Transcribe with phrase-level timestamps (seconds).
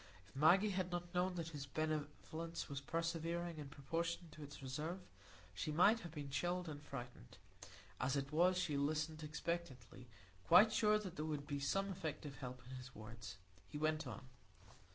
[0.27, 4.99] If Maggie had not known that his benevolence was persevering in proportion to its reserve,
[5.53, 7.37] she might have been chilled and frightened.
[7.99, 10.07] As it was, she listened expectantly,
[10.47, 13.37] quite sure that there would be some effective help in his words.
[13.69, 14.23] He went on.